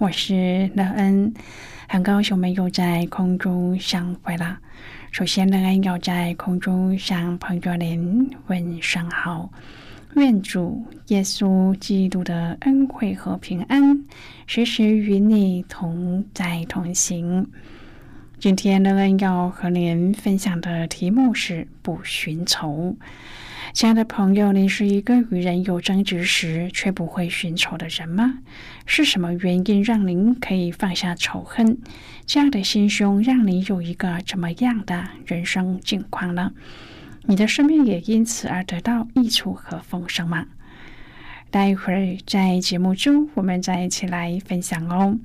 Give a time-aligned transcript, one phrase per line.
[0.00, 1.34] 我是乐恩，
[1.88, 4.56] 很高兴我们又在空中相会了。
[5.10, 9.50] 首先，乐恩要在空中向朋友们问声好，
[10.14, 14.04] 愿主耶稣基督的恩惠和平安
[14.46, 17.44] 时时与你同在同行。
[18.38, 22.96] 今天，乐恩要和您分享的题目是不寻仇。
[23.78, 28.40] 亲爱的朋友，你是一个与人有争执时却不会寻仇的人吗？
[28.86, 31.78] 是什么原因让您可以放下仇恨？
[32.26, 36.50] 这样的心胸让你有一个怎么样的人生境况呢？
[37.26, 40.46] 你的生命也因此而得到益处和丰盛吗？
[41.52, 45.16] 待会儿在节目中，我们再一起来分享哦。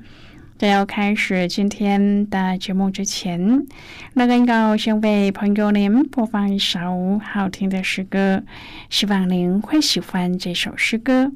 [0.63, 3.67] 在要开始今天的节目之前，
[4.13, 8.41] 那个要先为朋友您播放一首好听的诗歌，
[8.89, 11.33] 希望您会喜欢这首诗歌。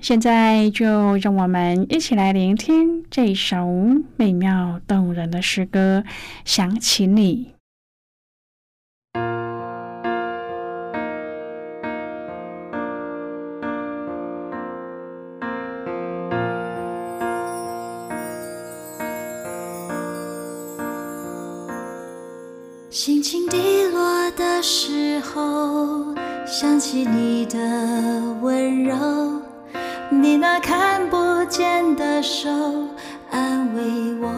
[0.00, 3.66] 现在就让我们一起来聆听这首
[4.16, 6.04] 美妙动人的诗歌，
[6.44, 7.53] 想起你。
[23.04, 26.14] 心情低落的时候，
[26.46, 27.58] 想起你的
[28.40, 28.96] 温柔，
[30.08, 32.48] 你那看不见的手
[33.30, 33.82] 安慰
[34.22, 34.30] 我。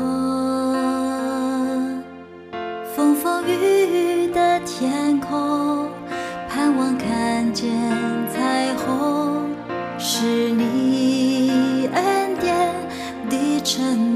[2.96, 5.88] 风风雨雨的天空，
[6.48, 7.70] 盼望看见
[8.34, 9.44] 彩虹，
[9.96, 12.74] 是你恩典
[13.30, 14.15] 的承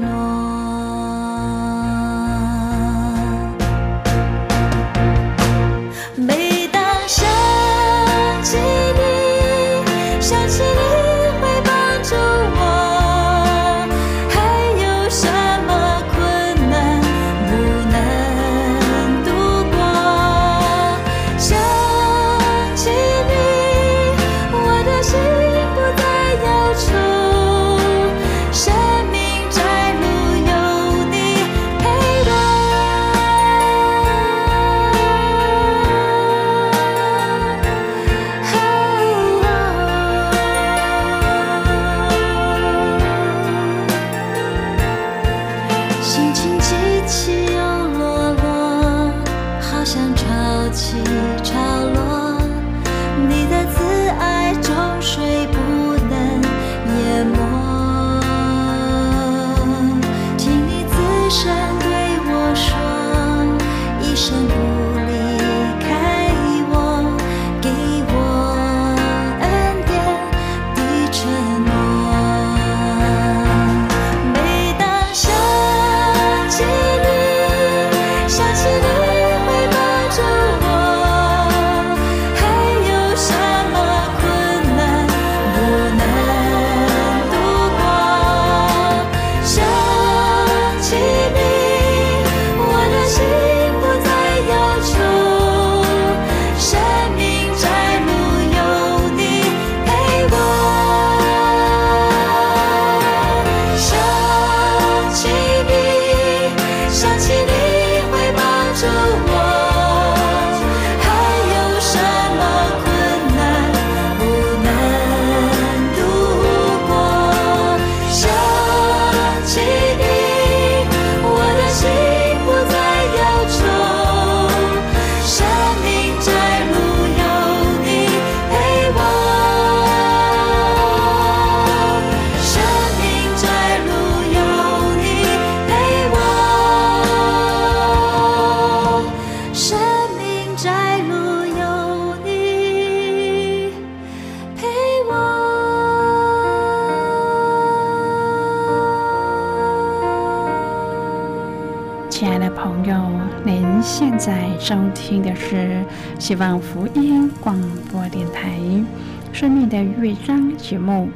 [155.11, 155.83] 听的是
[156.17, 157.59] 希望福音广
[157.91, 158.57] 播电台
[159.33, 161.09] 《生命的乐章》节目。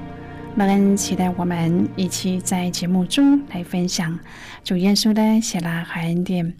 [0.57, 4.19] 乐恩期待我们一起在节目中来分享
[4.65, 6.53] 主耶稣的喜乐和恩典。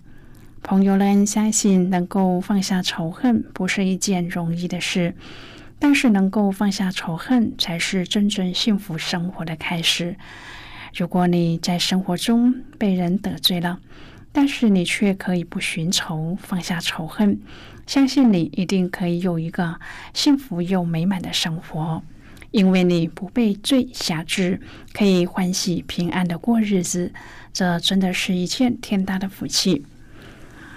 [0.64, 5.14] 朋友们，相信能够放下仇恨不是一件容易的事，
[5.78, 10.16] 但是能够放下仇恨，才是真正幸福生活的开始。
[10.96, 13.80] 如果你在生活中被人得罪了，
[14.38, 17.40] 但是你却可以不寻仇，放下仇恨，
[17.88, 19.80] 相信你一定可以有一个
[20.14, 22.04] 幸福又美满的生活，
[22.52, 24.60] 因为你不被罪辖制，
[24.92, 27.14] 可以欢喜平安的过日子。
[27.54, 29.86] 这真的是一件天大的福气。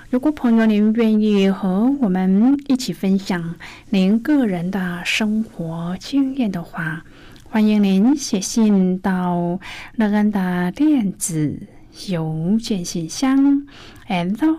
[0.09, 3.57] 如果朋友您愿意和我们一起分享
[3.91, 7.05] 您个人的生活经验的话，
[7.51, 9.59] 欢迎您写信到
[9.97, 11.67] 乐安的电子
[12.07, 13.67] 邮件信箱
[14.07, 14.59] ，l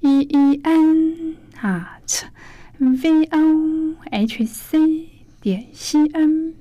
[0.00, 2.22] e e n at
[2.78, 5.08] v o h c
[5.40, 6.54] 点 c n。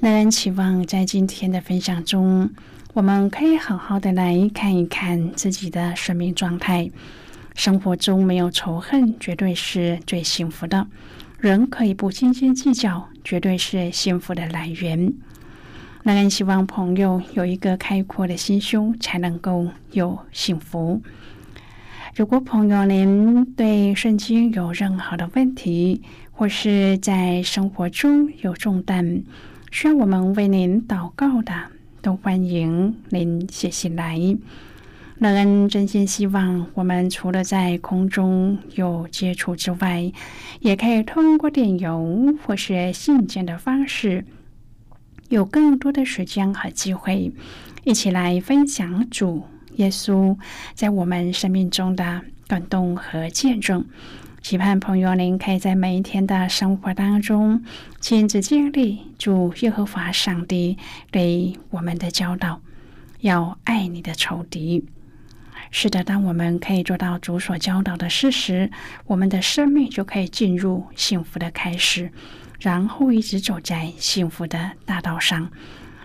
[0.00, 2.50] 那人期望在今天的分享中，
[2.92, 6.90] 我们可以好好的来看一看自己的生命状态。
[7.54, 10.86] 生活中没有仇恨，绝对是最幸福的。
[11.38, 15.14] 人可以不斤斤计较，绝对是幸福的来源。
[16.06, 21.00] 那人希望朋友有一个开阔的心胸，才能够有幸福。
[22.14, 29.22] 如果朋友您对圣经有任何的问题，或是在生活中有重担，
[29.70, 31.54] 需要我们为您祷告的，
[32.02, 34.20] 都欢迎您写信来。
[35.20, 40.12] 乐恩真心希望，我们除了在空中有接触之外，
[40.60, 44.26] 也可以通过电邮或是信件的方式，
[45.28, 47.32] 有更多的时间和机会，
[47.84, 49.44] 一起来分享主
[49.76, 50.36] 耶稣
[50.74, 53.84] 在我们生命中的感动和见证。
[54.42, 57.64] 期盼朋友您可以在每一天的生活当中，
[57.98, 60.76] 亲自经历主耶和华上帝
[61.10, 62.60] 对我们的教导：
[63.20, 64.84] 要爱你的仇敌。
[65.70, 68.70] 是的，当我们可以做到主所教导的事实，
[69.06, 72.12] 我们的生命就可以进入幸福的开始，
[72.64, 75.50] 然后一直走在幸福的大道上。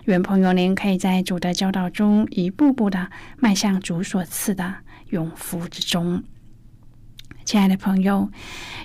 [0.04, 4.74] 愿朋友您可以在主的教导中一步步的迈向主所赐的
[5.08, 6.22] 永福之中。
[7.46, 8.30] 亲爱的朋友，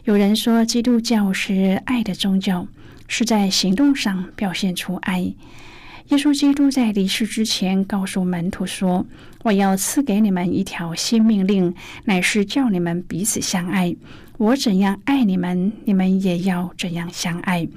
[0.05, 2.65] 有人说基督教是爱的宗教，
[3.09, 5.19] 是在行动上表现出爱。
[5.19, 9.05] 耶稣基督在离世之前告诉门徒说
[9.43, 11.75] ：“我要赐给你们一条新命令，
[12.05, 13.93] 乃是叫你们彼此相爱。
[14.37, 17.67] 我怎样爱你们，你们也要怎样相爱。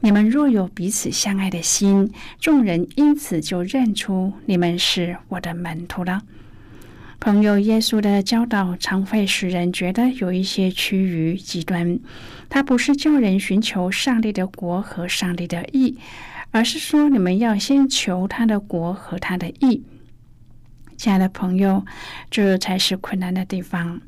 [0.00, 2.10] 你们若有彼此相爱的心，
[2.40, 6.22] 众人因此就认出你们是我的门徒了。”
[7.20, 11.98] 朋友，耶稣的教导常会使人觉得有一些趋于极端。
[12.48, 15.98] 他不是叫人寻求上帝的国和上帝的义。
[16.50, 19.82] 而是说，你们要先求他的国和他的义，
[20.96, 21.84] 亲爱的朋友，
[22.30, 24.00] 这才是困难的地方。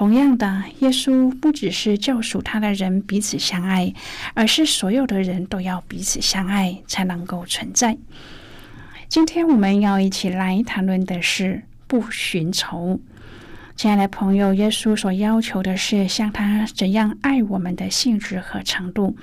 [0.00, 3.92] 同样的，耶稣不只是教属他的人彼此相爱，
[4.32, 7.98] 而是所有的人都要彼此相爱，才能够存在。
[9.10, 12.98] 今天我们要一起来谈论的是不寻仇。
[13.76, 19.18] 亲爱的朋友，耶稣所要求的是像他怎样爱我们的性质和程度。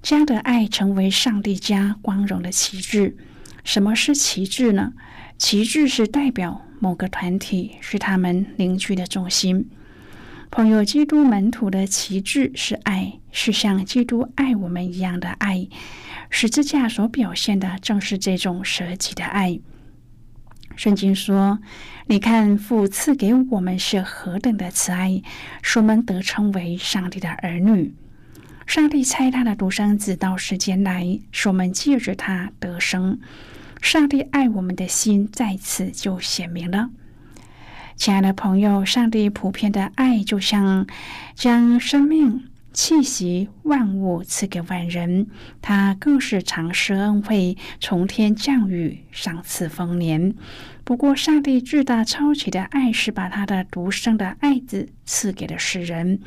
[0.00, 3.16] 这样的爱成为上帝家光荣的旗帜。
[3.64, 4.92] 什么是旗帜呢？
[5.38, 9.68] 旗帜是代表某个团体，是他们凝聚的重心。
[10.54, 15.66] 朋友，基督门徒的旗帜是爱，是像基督爱我们一样的爱。
[16.30, 19.58] 十字架所表现的正是这种舍己的爱。
[20.76, 21.58] 圣经说
[22.06, 25.20] ：“你看父赐给我们是何等的慈爱，
[25.60, 27.92] 使我们得称为上帝的儿女。”
[28.64, 33.18] 上帝差他的独生子到世间来，使我们借着他得生。
[33.82, 36.90] 上帝爱我们的心在此就显明了。
[37.96, 40.86] 亲爱的朋友，上帝普遍的爱就像
[41.34, 42.44] 将生命。
[42.74, 45.28] 气息万物赐给万人，
[45.62, 50.34] 他更是常施恩惠，从天降雨，赏赐丰年。
[50.82, 56.18] 不过，上帝巨大超奇的爱是把他的独生的爱子赐给了世人。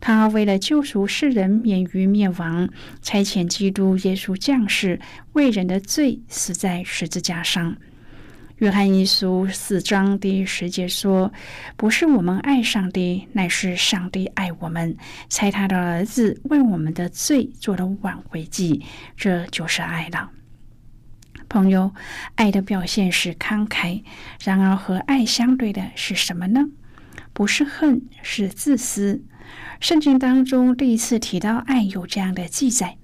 [0.00, 2.68] 他为了救赎世人免于灭亡，
[3.00, 4.98] 差遣基督耶稣降世，
[5.34, 7.76] 为人的罪死在十字架上。
[8.62, 11.32] 约翰一书四章第十节说
[11.76, 14.96] ：“不是我们爱上帝，乃是上帝爱我们，
[15.28, 18.80] 猜他的儿子为我们的罪做了挽回祭，
[19.16, 20.30] 这就是爱了。”
[21.50, 21.92] 朋友，
[22.36, 24.04] 爱的表现是慷慨，
[24.44, 26.66] 然而和爱相对的是什么呢？
[27.32, 29.24] 不是恨，是自私。
[29.80, 32.96] 圣经当中第一次提到爱有这样的记载：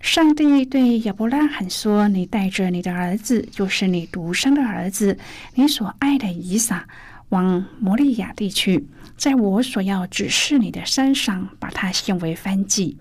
[0.00, 5.18] 上帝对亚伯拉罕说：“你带着你的儿子，就是你独生的儿子，
[5.54, 6.86] 你所爱的以撒，
[7.30, 8.86] 往摩利亚地区，
[9.16, 12.96] 在我所要指示你的山上，把他献为燔祭。”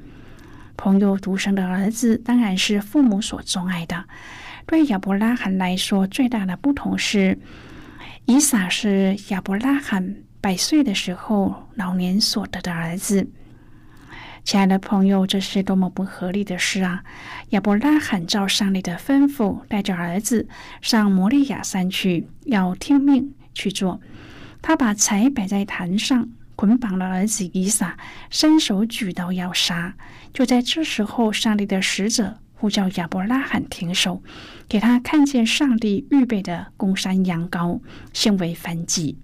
[0.75, 4.05] 朋友独生的儿子当然是父母所钟爱的。
[4.65, 7.39] 对亚伯拉罕来说，最大的不同是，
[8.25, 13.27] 以撒是亚伯拉罕百岁的时候老年所得的儿子。
[14.47, 17.03] 亲爱的朋友，这是多么不合理的事啊！
[17.49, 20.47] 亚伯拉罕照上帝的吩咐，带着儿子
[20.79, 23.99] 上摩利亚山去，要听命去做。
[24.61, 27.97] 他把柴摆在坛上，捆绑了儿子以撒，
[28.29, 29.97] 伸手举刀要杀。
[30.33, 32.39] 就在这时候，上帝的使者。
[32.53, 34.23] 呼叫亚伯拉罕停手，
[34.69, 37.81] 给他看见上帝预备的公山羊羔，
[38.13, 39.19] 献为燔祭。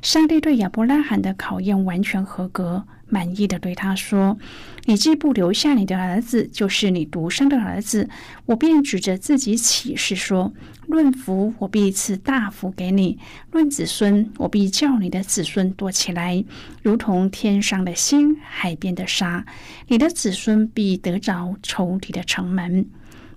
[0.00, 4.38] 上帝对亚伯拉罕的考验完全合格，满意的对他说
[4.86, 8.08] ：“你既不留下你的儿子，就是你独生的儿子，
[8.46, 10.52] 我便指着自己起誓说：
[10.86, 13.18] 论福，我必赐大福给你；
[13.50, 16.44] 论子孙，我必叫你的子孙多起来，
[16.82, 19.44] 如同天上的星、海边的沙。
[19.88, 22.86] 你的子孙必得着仇敌的城门，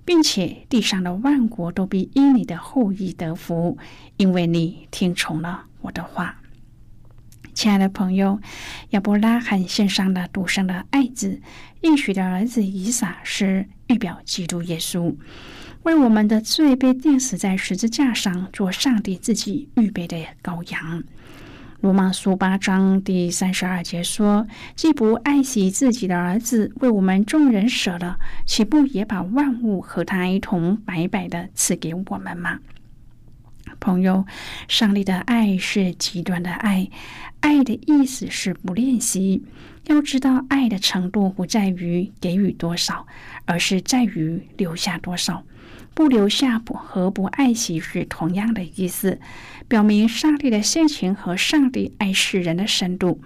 [0.04, 3.76] 并且地上的万国都必因你的后裔得福，
[4.16, 6.36] 因为你听从了。”我的话，
[7.54, 8.40] 亲爱的朋友，
[8.90, 11.40] 亚伯拉罕献上了独生的爱子，
[11.82, 15.14] 应许的儿子以撒，是预表基督耶稣，
[15.84, 21.04] 为我们的罪被钉死在十字架上，做上帝自己预备的羔羊。
[21.80, 32.58] 罗马书八章第三十二节说：“既不爱惜自己的儿子，为我们众人舍了，岂不也把万物和他一同白白的赐给我们吗？”
[33.78, 34.26] 朋友，
[34.68, 36.88] 上帝的爱是极端的爱，
[37.40, 39.42] 爱的意思是不练习。
[39.86, 43.06] 要知道，爱的程度不在于给予多少，
[43.44, 45.44] 而是在于留下多少。
[45.94, 49.18] 不留下不和不爱惜是同样的意思，
[49.66, 53.22] 表明上帝的性情和上帝爱世人的深度。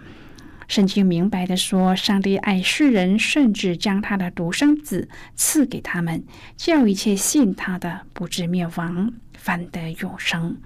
[0.70, 6.22] 圣经明白的说，上帝爱世人，甚至将他的独生子赐给他们，
[6.56, 9.12] 叫一切信他的不至灭亡。
[9.36, 10.58] 反得永生，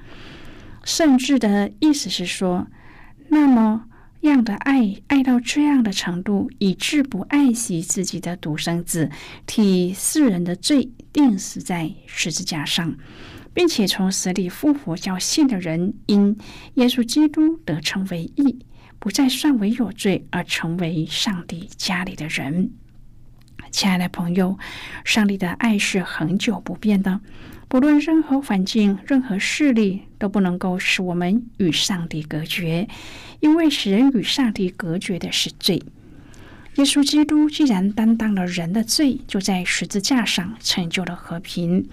[0.85, 2.67] 甚至的意思是说，
[3.29, 3.87] 那么
[4.21, 9.11] 样的爱，爱到这样的程度，以致不爱惜自己的独生子，
[9.47, 12.95] 替世人的罪钉死在十字架上，
[13.55, 16.37] 并且从死里复活，叫信的人因
[16.75, 18.59] 耶稣基督得成为义，
[19.05, 22.71] 不再算为有罪，而成为上帝家里的人。
[23.71, 24.59] 亲爱的朋友，
[25.05, 27.21] 上帝的爱是恒久不变的。
[27.69, 32.89] 不论任何环境、任何势力，都不能够使我们与上帝隔绝，
[33.41, 35.83] 因为使人与上帝隔绝的是罪。
[36.77, 41.87] 耶稣基督既然担当了人的罪，就在十字架上成就了和平，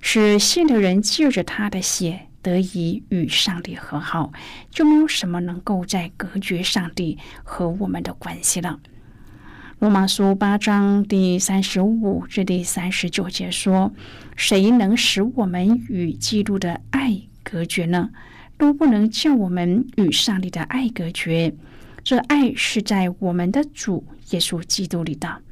[0.00, 4.32] 使信的人借着他的血得以与上帝和好，
[4.70, 8.80] 就没有什么能够再隔绝上帝和我们的关系了。
[9.78, 13.92] 罗马书八章第三十五至第三十九节说
[14.36, 18.10] ：“谁能使我们与基督的爱隔绝呢？
[18.56, 21.52] 都不能叫我们与上帝的爱隔绝。
[22.04, 25.42] 这爱是在我们的主耶稣基督里的。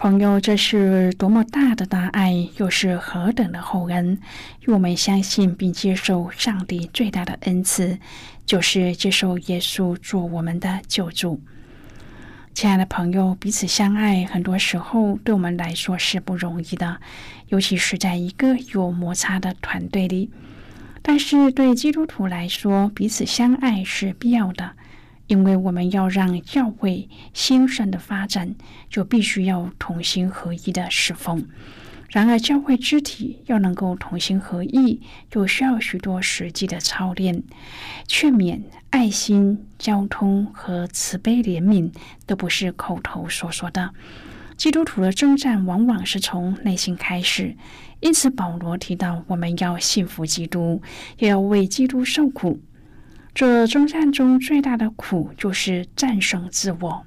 [0.00, 4.18] 朋友，这是多么大的大爱，又是何等的厚恩！
[4.66, 7.98] 我们相信并接受上帝最大的恩赐，
[8.46, 11.42] 就是接受耶稣做我们的救主。”
[12.54, 16.98] 亲爱的朋友，彼此相爱，很多时候对我们来说是不容易的，
[17.48, 20.30] 尤其是在一个有摩擦的团队里。
[21.02, 24.72] 但是对基督徒来说，彼此相爱是必要的，
[25.30, 28.56] 因为我们要让教会兴盛的发展，
[28.88, 31.46] 就必须要同心合一的侍奉。
[32.08, 37.44] 然而，教会肢体要能够同心合意，就需要许多实际的操练、
[38.08, 41.92] 劝勉、爱心、交通和慈悲怜悯，
[42.26, 43.94] 都不是口头所说的。
[44.56, 47.56] 基督徒的征战往往是从内心开始，
[48.00, 50.82] 因此保罗提到，我们要信服基督，
[51.18, 52.60] 也要为基督受苦。
[53.34, 57.06] 这征战中最大的苦，就是战胜自我。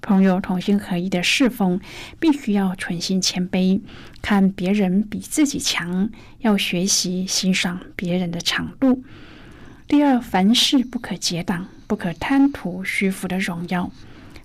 [0.00, 1.78] 朋友同心合意的侍奉，
[2.18, 3.80] 必须要存心谦卑，
[4.22, 9.02] 看别人比自己强，要学习欣赏别人的长度。
[9.86, 13.90] 第二，凡事不可结党，不可贪图虚浮的荣耀。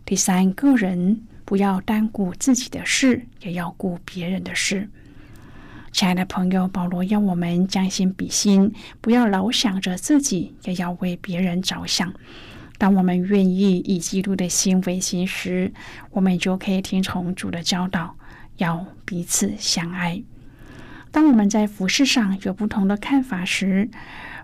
[0.04, 4.90] 第三，个人不要单顾自己的事，也要顾别人的事。
[5.96, 12.14] 亲爱的朋友，保罗要我们将心比心，不要老想着自己，也要为别人着想。
[12.78, 15.72] 当我们愿意以基督的心为心时，
[16.12, 18.14] 我们就可以听从主的教导，
[18.58, 20.22] 要彼此相爱。
[21.12, 23.90] 当我们在服饰上有不同的看法时，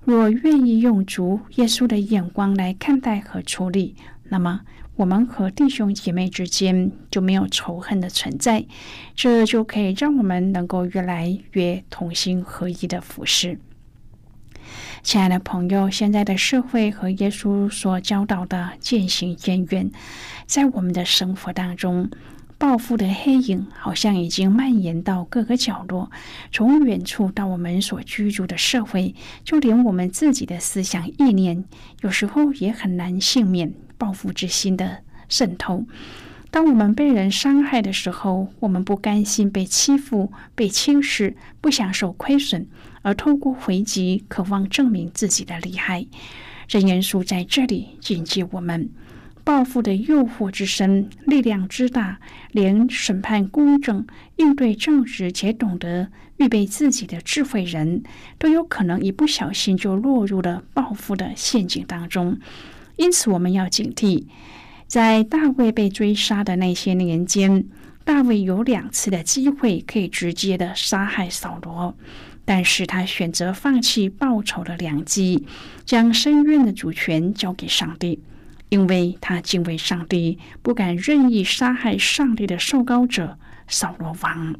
[0.05, 3.97] 若愿意用主耶稣的眼光来看待和处理，
[4.29, 4.61] 那么
[5.01, 8.67] 我们和弟兄姐妹之间就没有仇恨的存在，
[9.15, 13.57] 这就可以让我们能够越来越同心合一的服侍。
[15.01, 19.89] 亲爱的朋友，现在的社会和耶稣所教导的渐行渐远，
[20.45, 22.11] 在我们的生活当中，
[22.59, 26.11] 报复的黑影好像已经蔓延到各个角落，
[26.51, 31.65] 从远处到我们所居住的社会，就连我们自己的思想意念，
[32.01, 35.85] 有时候也很难幸免报复之心的渗透。
[36.49, 42.65] 当我们被人伤害的时候，我们不甘心被欺负、被轻视，不想受亏损，
[43.03, 46.07] 而透过回击，渴望证明自己的厉害。
[46.67, 48.89] 真元素在这里警戒我们：
[49.43, 52.19] 报复的诱惑之深，力量之大，
[52.51, 58.03] 连审判公正、应对正直且懂得预备自己的智慧人
[58.39, 62.39] 都有可能一不小心就落入了报复的陷阱当中。
[62.97, 64.25] 因此，我们要警惕。
[64.87, 67.65] 在大卫被追杀的那些年间，
[68.03, 71.95] 大卫有两次的机会可以直接的杀害扫罗，
[72.43, 75.47] 但是他选择放弃报仇的良机，
[75.85, 78.19] 将深渊的主权交给上帝，
[78.67, 84.55] 因为他敬畏上帝，不敢任意杀害上帝的受膏者扫罗王。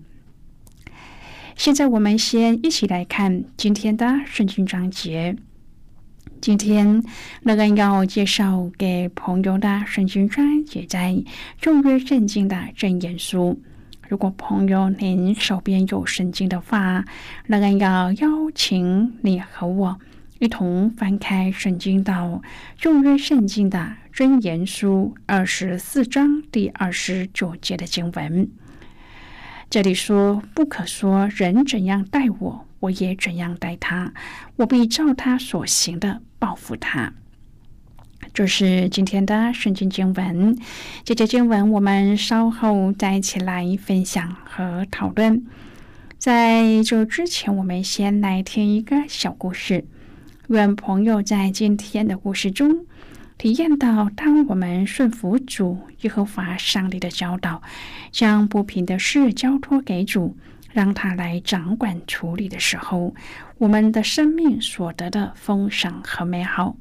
[1.58, 5.36] 现在，我们先一起来看今天的圣经章节。
[6.41, 7.03] 今天
[7.43, 11.23] 乐恩要介绍给朋友的圣经章节在
[11.62, 13.62] 旧约圣经的箴言书。
[14.10, 17.06] 如果朋友您手边有圣经的话，
[17.45, 19.99] 乐恩要邀请你和我
[20.39, 22.41] 一同翻开圣经到
[22.75, 28.49] 旧约圣经的真言书二十四章第二十九节的经文。
[29.69, 34.12] 这里说：“不可说人怎样待我。”我也怎样待他，
[34.56, 37.13] 我必照他所行的报复他。
[38.34, 40.58] 这是今天的圣经经文。
[41.04, 45.45] 这节经文我们稍后再一起来分享和讨论。
[46.17, 49.86] 在这之前，我们先来听一个小故事。
[50.47, 52.86] 愿朋友在今天的故事中
[53.38, 57.62] 体验到，当我们顺服主耶和华上帝的教导，
[58.12, 60.36] 将不平的事交托给主。
[60.71, 63.13] 让他来掌管处理的时候，
[63.57, 66.75] 我们的生命所得的丰盛和美好。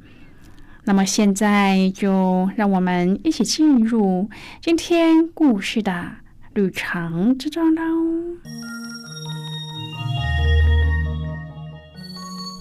[0.84, 6.12] 那么现在就让我们一起进入今天故事的
[6.54, 7.82] 旅程之中喽。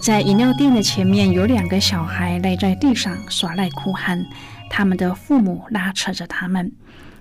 [0.02, 4.24] 在饮料店的前面，有两个小孩赖在地上耍赖哭喊，
[4.70, 6.72] 他们的父母拉扯着他们，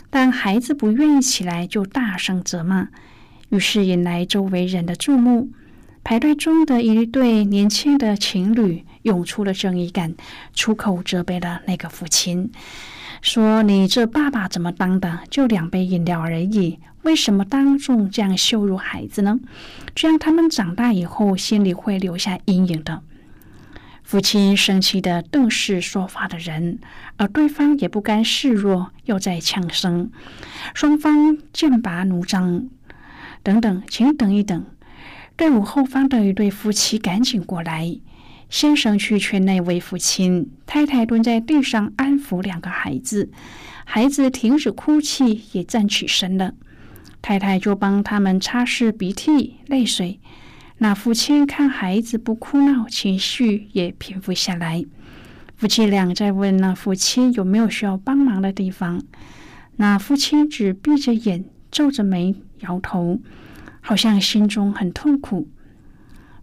[0.10, 2.88] 但孩子不愿意起来，就大声责骂。
[3.50, 5.50] 于是引来周围人的注目。
[6.02, 10.16] 排队中的一对年轻的情侣涌出了正义感，
[10.54, 12.50] 出口责备了那个父亲，
[13.22, 15.20] 说：“你这爸爸怎么当的？
[15.30, 19.40] 就两杯饮料而已，为什么当众这样羞辱孩子呢？
[19.94, 23.04] 这样他们长大以后心里会留下阴影的。”
[24.02, 26.80] 父亲生气的瞪视说话的人，
[27.18, 30.10] 而对方也不甘示弱，又在呛声。
[30.74, 32.70] 双方剑拔弩张。
[33.44, 34.66] 等等，请等一等。
[35.36, 38.00] 队伍后方的一对夫妻赶紧过来。
[38.50, 43.30] 先生去劝那位父亲，太太蹲在地上安抚两个孩子。
[43.86, 46.56] 孩子停止哭泣，也站起身了。
[47.22, 50.20] 太太就帮他们擦拭鼻涕、泪水。
[50.80, 54.84] 那父亲看孩子不哭闹，情绪也平复下来。
[55.56, 59.04] 夫妻俩在问那父亲有没有需要帮忙的地方。
[59.76, 62.36] 那父亲只闭着眼，皱着眉。
[62.62, 63.20] 摇头，
[63.82, 65.48] 好像心中很痛苦。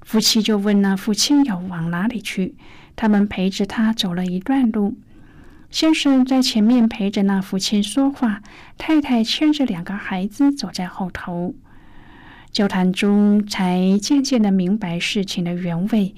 [0.03, 2.55] 夫妻就问那父亲要往哪里去。
[2.95, 4.97] 他们陪着他走了一段路。
[5.69, 8.41] 先生在前面陪着那父亲说话，
[8.79, 11.55] 太太牵着两个孩子走在后头。
[12.53, 16.15] 交谈中，才渐渐的明白事情的原委。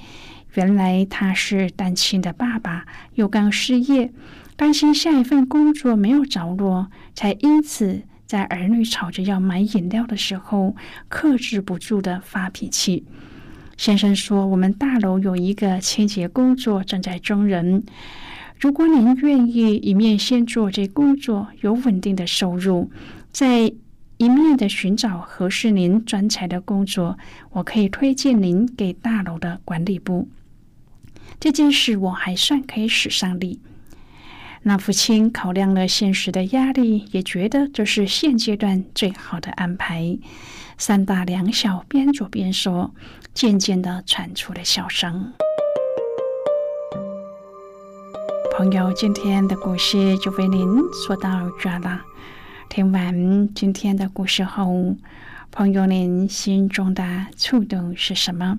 [0.55, 2.85] 原来他是单亲的爸爸，
[3.15, 4.13] 又刚失业，
[4.55, 8.03] 担心下一份工作没有着落，才因此。
[8.29, 10.77] 在儿女吵着要买饮料的时候，
[11.09, 13.07] 克制不住的发脾气。
[13.79, 17.85] 先生说：“我们大楼有一个清洁工作正在征人，
[18.61, 22.91] 如果您愿意一面先做这工作，有稳定的收入，
[23.31, 23.73] 再
[24.19, 27.17] 一面的寻找合适您专才的工作，
[27.53, 30.29] 我可以推荐您给大楼的管理部。
[31.41, 33.59] 这件事我还算可以使上力。
[34.69, 40.19] 那父亲考量了现实的压力，也觉得这是现阶段最好的安排。
[40.77, 42.95] 三大两小边走边说，
[43.33, 45.33] 渐渐的传出了笑声。
[48.55, 50.69] 朋友，今天的故事就为您
[51.07, 52.03] 说到这了。
[52.69, 54.95] 听完今天的故事后，
[55.51, 58.59] 朋友您心中的触动是什么？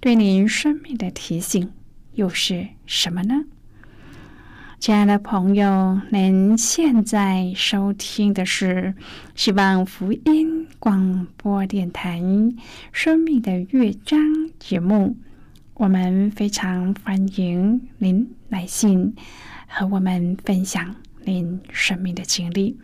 [0.00, 1.70] 对您生命的提醒
[2.14, 3.44] 又是什么呢？
[4.78, 8.94] 亲爱的朋友，您现在收听的是
[9.34, 12.20] 希望福音广播电台
[12.92, 14.20] 《生命的乐章》
[14.60, 15.16] 节目。
[15.74, 19.14] 我们非常欢迎您来信
[19.66, 22.78] 和我们分享您生命的经历。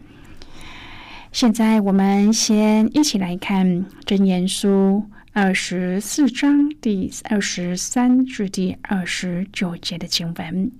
[1.31, 3.66] 现在，我们先一起来看
[4.05, 10.72] 《真言书》二十四章第二十三至第二十九节的经文。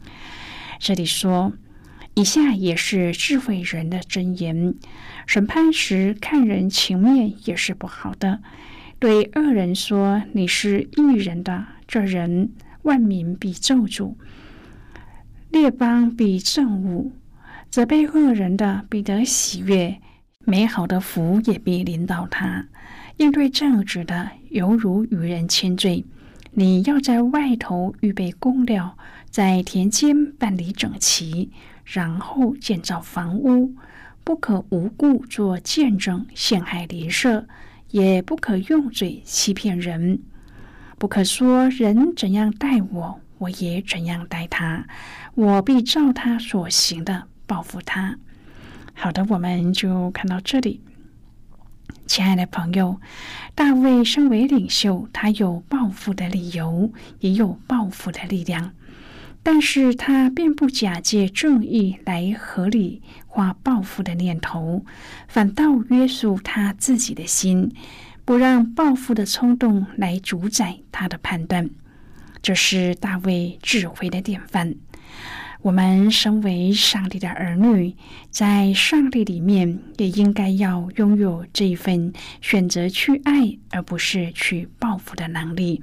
[0.85, 1.53] 这里说
[2.14, 4.75] ：“以下也是智慧人的真言：
[5.29, 8.40] 审判时看人情面也是不好的。
[8.99, 12.51] 对恶人说你是异人的。”这人
[12.83, 14.16] 万民必咒诅，
[15.51, 17.12] 列邦必憎恶，
[17.71, 20.01] 责备恶人的必得喜悦，
[20.40, 22.66] 美好的福也必临到他。
[23.18, 26.05] 应对正直的，犹如与人亲罪。
[26.55, 28.99] 你要在外头预备公料，
[29.33, 31.51] 在田间办理整齐，
[31.87, 33.75] 然后建造房屋，
[34.23, 37.47] 不可无故做见证陷害邻舍，
[37.92, 40.21] 也不可用嘴欺骗人。
[40.99, 44.87] 不可说人怎样待我，我也怎样待他。
[45.35, 48.18] 我必照他所行的报复他。
[48.92, 50.83] 好的，我们就看到这里。
[52.07, 53.01] 亲爱的朋友，
[53.55, 58.75] 大卫身为领袖，他有报复的理由，也有报复的力量，
[59.43, 64.85] 但是他并不假借正义来合理化报复的念头，
[65.27, 67.73] 反倒约束他自己的心。
[68.25, 71.69] 不让报复的冲动来主宰他的判断，
[72.41, 74.77] 这是大卫智慧的典范。
[75.61, 77.97] 我们身为上帝的儿女，
[78.31, 85.83] 在上帝里面也应该要拥有这一份选择去爱，而不是去报复的能力。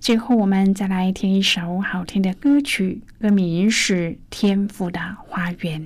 [0.00, 5.80] 最后，我们再来听一首好听的歌曲，歌名是《天赋的花园》。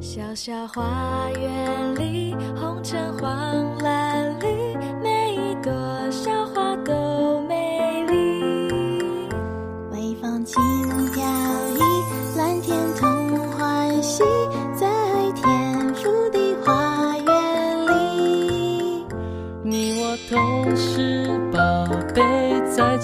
[0.00, 3.71] 小小花园里，红橙黄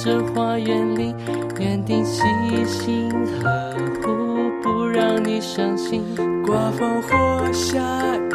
[0.09, 1.15] 的花园里
[1.61, 2.23] 园丁细
[2.65, 3.11] 心
[3.43, 6.03] 呵护不让你伤心。
[6.47, 7.79] 刮风或下
[8.17, 8.33] 雨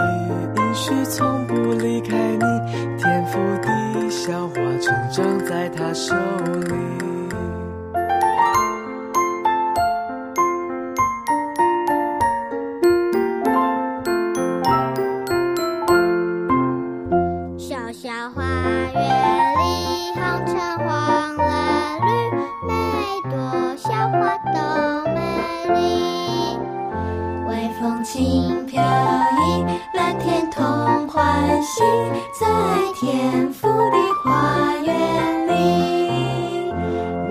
[0.56, 2.46] 应许从不离开你
[3.00, 6.16] 天赋的小花成长在他手
[6.68, 6.76] 里。
[17.58, 18.53] 小小花
[31.76, 31.84] 心
[32.32, 32.46] 在
[32.94, 36.72] 天府的花园里。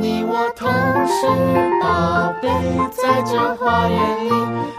[0.01, 0.69] 你我同
[1.07, 1.29] 时
[1.81, 2.49] 宝贝
[2.91, 4.31] 在这花园里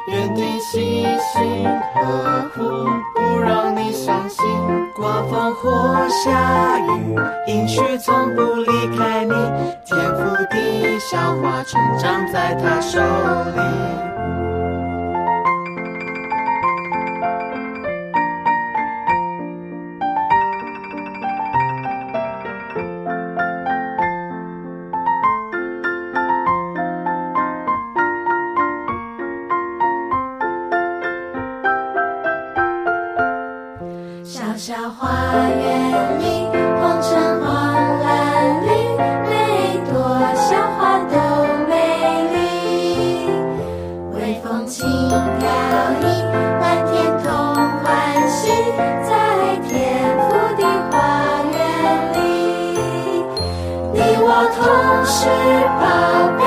[0.08, 2.62] 愿你细心呵护
[3.16, 4.44] 不让你伤心。
[4.94, 6.63] 刮风或下
[34.66, 35.10] 小花
[35.50, 36.48] 园里，
[36.80, 37.52] 红橙黄
[38.00, 38.68] 蓝绿，
[39.28, 39.36] 每
[39.92, 39.94] 朵
[40.36, 41.14] 小花都
[41.68, 41.76] 美
[42.32, 43.28] 丽。
[44.14, 45.44] 微风轻飘
[46.00, 46.04] 逸，
[46.62, 46.94] 满天
[47.26, 47.28] 同
[47.84, 47.92] 欢
[48.30, 48.40] 喜，
[49.04, 49.12] 在
[49.68, 49.70] 天
[50.30, 50.96] 父的花
[51.52, 51.60] 园
[52.14, 52.16] 里。
[53.92, 54.64] 你我同
[55.04, 55.28] 是
[55.76, 55.84] 宝
[56.40, 56.42] 贝，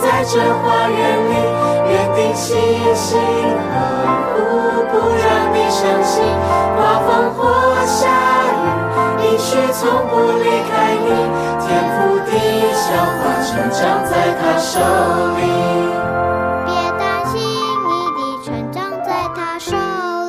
[0.00, 1.34] 在这花园里，
[1.90, 2.46] 约定细
[2.94, 3.18] 心
[3.72, 3.74] 呵
[4.36, 4.38] 护，
[4.92, 5.26] 不让
[5.66, 6.22] 你伤心。
[6.76, 7.42] 刮风或
[7.86, 8.06] 下
[8.54, 8.66] 雨，
[9.24, 11.10] 应许从不离开你。
[11.66, 12.30] 天赋的
[12.72, 14.78] 小花，成长在他手
[15.34, 15.42] 里。
[16.64, 19.74] 别担心，你的成长在他手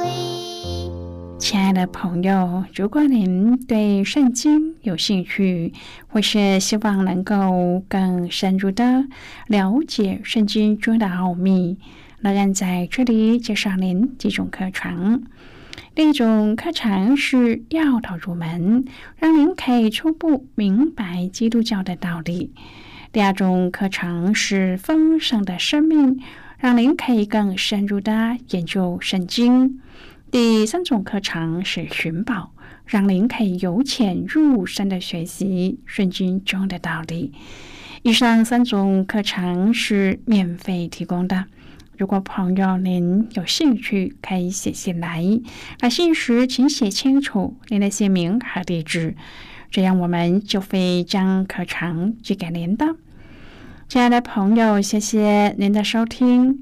[0.04, 0.90] 里。
[1.38, 5.72] 亲爱的朋友，如果您对圣经有兴趣，
[6.12, 9.04] 或是希望能够更深入的
[9.46, 11.78] 了解圣经中的奥秘，
[12.22, 15.24] 乐恩在这里介绍您几种课程。
[15.94, 18.86] 第一种课程是要道入门，
[19.18, 22.50] 让您可以初步明白基督教的道理；
[23.12, 26.20] 第二种课程是丰盛的生命，
[26.58, 29.80] 让您可以更深入的研究圣经。
[30.32, 32.52] 第三种课程是寻宝，
[32.88, 37.32] 让您可以由浅入深的学习圣经中的道理。
[38.02, 41.46] 以上三种课程是免费提供的。
[41.98, 45.24] 如果朋友您有兴趣，可以写信来。
[45.80, 49.16] 来信时请写清楚您的姓名和地址，
[49.72, 52.96] 这样我们就会将课程寄给您的。
[53.90, 56.62] 亲爱的朋友，谢谢您的收听。